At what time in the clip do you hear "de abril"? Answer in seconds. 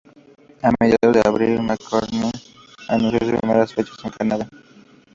1.13-1.59